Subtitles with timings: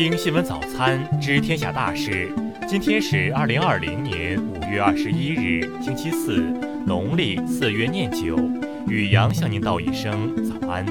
[0.00, 2.34] 听新闻早餐知天下大事。
[2.66, 6.38] 今天是二零二零年五月二十一日，星期四，
[6.86, 8.34] 农历四月廿九。
[8.88, 10.86] 宇阳向您道一声早安。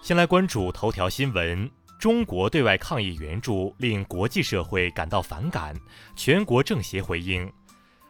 [0.00, 1.68] 先来关注头条新闻：
[1.98, 5.74] 中国对外抗疫援助令国际社会感到反感，
[6.14, 7.50] 全国政协回应。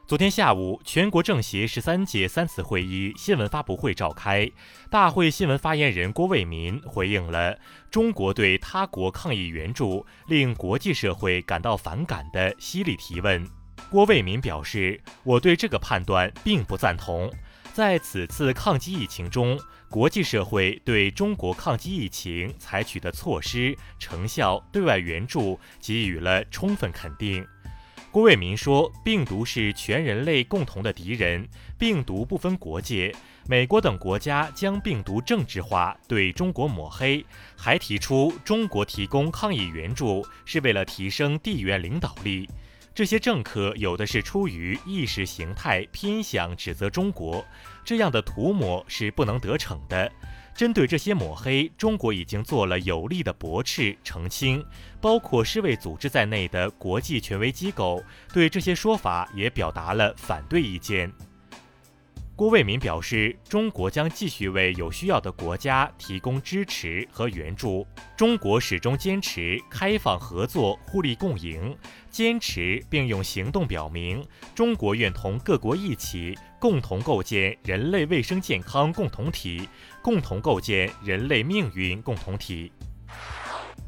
[0.09, 4.51] 昨天下午，全国政协十三届三次会议新闻发布会召开，
[4.89, 7.59] 大会新闻发言人郭卫民回应了
[7.91, 13.47] 中国对他国抗疫援助令国际社会感到反感的犀利提问。
[13.91, 17.31] 郭卫民表示：“我对这个判断并不赞同。
[17.75, 27.47] 在此次抗击疫情中，国际社会对中国抗击疫情采取的措施、成效、对外援助给予了充分肯定。”
[28.19, 33.15] 郭卫民说：“病毒是全人类共同的敌人，病毒不分国界。
[33.47, 37.25] 美国等国家将病毒政治化，对中国抹黑，
[37.57, 42.51] 还提出中国提供抗疫援助是为了提升地缘领导力。
[42.93, 47.47] 这些政客有的是出于意识形态偏向，指责中国，
[47.85, 50.11] 这样的涂抹是不能得逞的。”
[50.59, 54.61] 针对这些抹黑，中国已经做了有力的驳斥澄清，
[55.01, 61.13] 包括世卫组织在内的国际权威机构对这些说法也表达了反对意见。
[62.39, 67.85] 郭卫民表示，中国将继续为有需要的国家提供支持和援助。
[68.17, 71.77] 中国始终坚持开放合作、互利共赢，
[72.13, 76.39] 坚持并用行动表明，中国愿同各国一起。
[76.61, 79.69] 共同构建人类卫生健康共同体，
[80.01, 82.71] 共同构建人类命运共同体。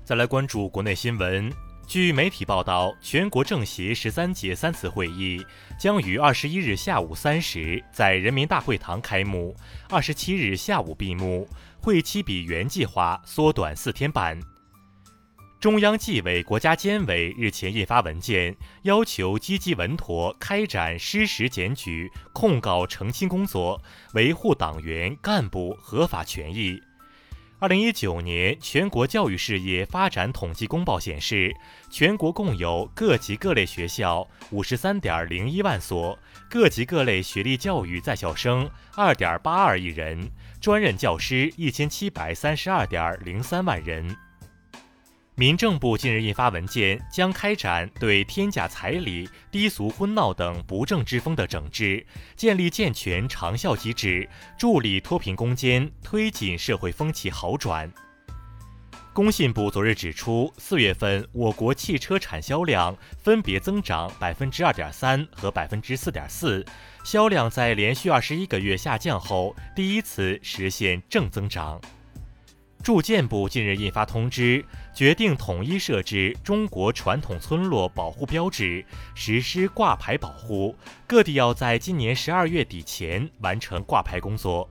[0.03, 1.53] 再来关注国内新闻，
[1.91, 5.44] 据媒体报道，全国政协十三届三次会议
[5.77, 9.56] 将于二十一日下午三时在人民大会堂开幕，
[9.88, 11.48] 二十七日下午闭幕，
[11.80, 14.38] 会期比原计划缩短四天半。
[15.58, 23.82] 中央纪委国家监委日前印发文件，要求积极稳妥开展失实检举、控告澄清工作，
[24.15, 26.81] 维护党员干部合法权益。
[27.60, 31.54] 二零一九年全国教育事业发展统计公报显示，
[31.91, 44.16] 全国共有各级各类学校五十三点零一万所，各级各类学历教育在校生二点八二亿人，专任教师一千七百三十二点零三万人。
[45.36, 52.04] 民政部近日印发文件，将开展对天价彩礼、低俗婚闹等不正之风的整治，
[52.36, 57.91] 建立健全长效机制，助力脱贫攻坚，推进社会风气好转。
[59.12, 66.64] 工信部昨日指出，四月份我国汽车产销量分别增长百分之二点三和百分之四点四，
[67.02, 71.80] 销量在连续二十一个月下降后，第一次实现正增长。
[72.82, 74.64] 住建部近日印发通知，
[74.94, 80.74] 决定统一设置中国传统村落保护标志，实施挂牌保护。
[81.06, 84.68] 各地要在今年十二月底前完成挂牌工作。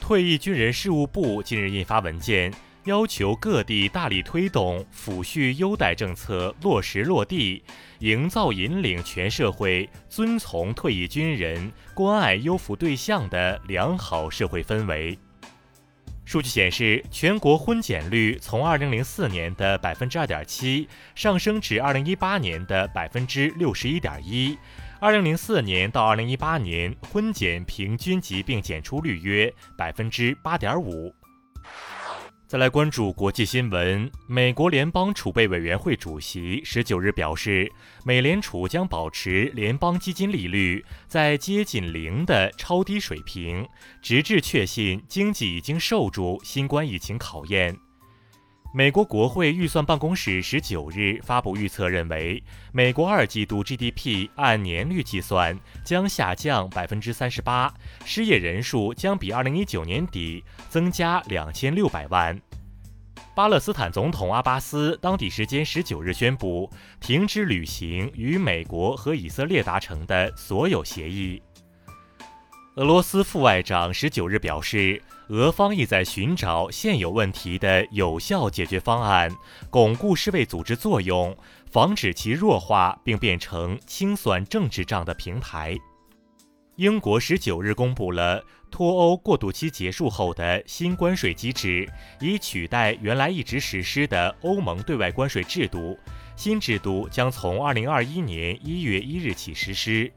[0.00, 2.52] 退役军人事务部近日印发文件，
[2.84, 7.62] 要求各地大力推动抚恤优待政策落实落地，
[7.98, 15.18] 营造引领全社会遵从退役军人、关爱优抚对象的良好社会氛围。
[16.32, 24.56] 数据显示，全国婚检率从二零零四年的百分之二点七上升至二零一八年的百分之六十一点一。
[24.98, 31.14] 二零零四年到二零一八年，婚检平均疾病检出率约百分之八点五。
[32.52, 37.72] 再来关注国际新闻，美国联邦储备委员会主席十九日表示，
[38.04, 43.66] 美联储将保持联邦基金利率在接近零的超低水平，
[44.02, 47.74] 直至确信经济已经受住新冠疫情考验。
[48.74, 57.72] 美国国会预算办公室十九日发布预测，认为美国二季度 GDP 按年率计算将下降百分之三十八，
[58.06, 62.40] 失业人数将比二零一九年底增加两千六百万。
[63.34, 71.42] 巴勒斯坦总统阿巴斯当地时间十九日宣布停止履行与美国和以色列达成的所有协议。
[72.76, 79.30] 俄罗斯副外长十九日表示，俄方意在寻找现有问题的有效解决方案，
[79.68, 81.36] 巩固世卫组织作用，
[81.70, 85.76] 防止其弱化并变成清算政治账的平台。
[86.76, 91.86] 英国十九日公布了脱欧过渡期结束后的新关税机制，
[92.22, 95.98] 以取代原来一直实施的欧盟对外关税制度。
[96.36, 100.10] 新制度将从二零二一年一月一日起实施。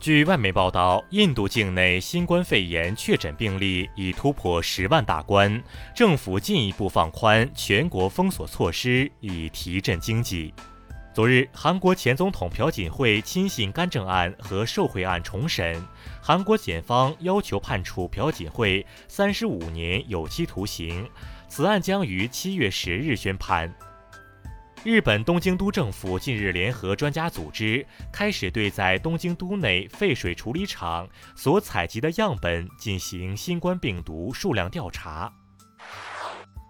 [0.00, 5.62] 据外媒报道，印度境内新冠肺炎确诊病例已突破十万大关，
[5.94, 10.54] 政府进一步放宽全国封锁措施，以提振经济。
[11.12, 15.78] 昨日，韩国前总统朴槿惠亲信干政案和受贿案重审，
[16.22, 21.06] 韩国检方要求判处朴槿惠三十五年有期徒刑，
[21.46, 23.70] 此案将于七月十日宣判。
[24.82, 31.06] 日本东京都政府近日联合专家组织，开始对在东京都内废水处理厂
[31.36, 35.30] 所采集的样本进行新冠病毒数量调查。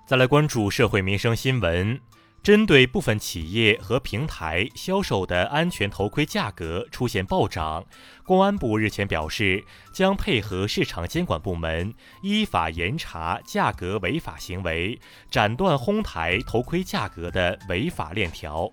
[0.09, 2.01] 再来关注社会民生新闻。
[2.43, 7.85] 针对部分企业和平台销售的安全头盔价格出现暴涨，
[8.25, 11.93] 公安部日前表示，将配合市场监管部门
[12.23, 14.99] 依法严查价格违法行为，
[15.31, 18.73] 斩断哄抬头盔价格的违法链条。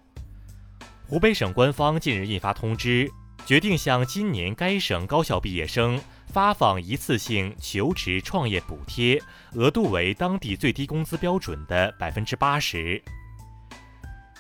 [1.06, 3.12] 湖北省官方近日印发通知，
[3.46, 9.22] 决定向今年该省高校毕业生发放一次性求职创业补贴，
[9.56, 13.04] 额度为当地最低工资标准的百分之八十。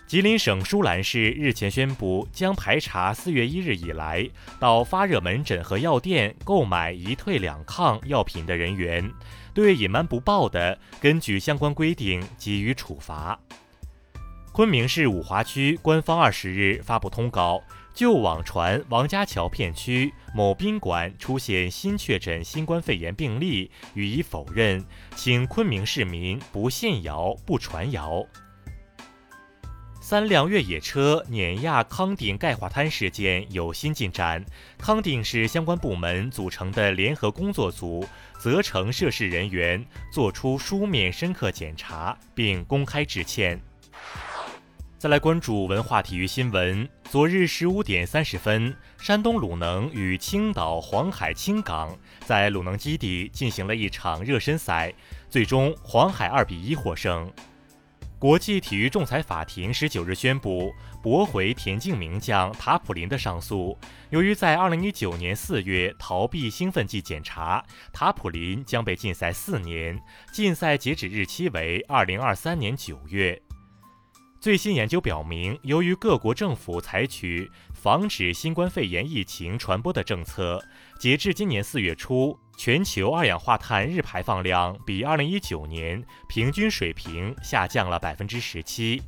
[0.07, 4.25] 吉林省舒兰市日前宣布，将排查四月一日以来
[4.57, 9.11] 到发热门诊和药店购买一退两抗药品的人员，
[9.53, 13.37] 对隐瞒不报的，根据相关规定给予处罚。
[14.53, 17.61] 昆明市五华区官方二十日发布通告，
[17.93, 24.85] 就网传王家桥片区某宾馆出现新确诊新冠肺炎病例予以否认，
[25.17, 28.25] 请昆明市民不信谣不传谣。
[30.09, 34.41] 三辆越野车碾压康定钙化滩事件有新进展，
[34.77, 38.07] 康定市相关部门组成的联合工作组
[38.39, 43.59] 责成涉事人员作出书面深刻检查，并公开致歉。
[44.97, 54.93] 再来关注文化体育新闻，昨日十五点三十分，山东鲁能与青岛黄海青港在鲁能基地进行了一场热身赛，
[55.29, 57.29] 最终黄海二比一获胜。
[58.19, 60.73] 国际体育仲裁法庭十九日宣布
[61.03, 63.77] 驳回田径名将塔普林的上诉。
[64.09, 70.01] 由于在二零一九年四月逃避兴奋剂检查，塔普林将被禁赛四年，
[70.33, 73.39] 禁赛截止日期为二零二三年九月。
[74.39, 80.59] 最新研究表明，由于各国政府采取防止新冠肺炎疫情传播的政策，
[80.99, 88.99] 截至今年四月初，全球二氧化碳日排放量比二零一九年平均水平下降了百分之十七。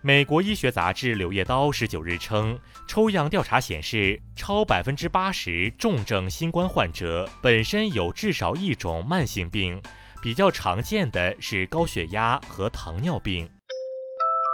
[0.00, 2.56] 美国医学杂志《柳叶刀》十九日称，
[2.86, 9.82] 抽样调查显示，超百分之八十重症新冠患者本身有至少一种慢性病，
[10.22, 13.50] 比较常见的是高血压和糖尿病。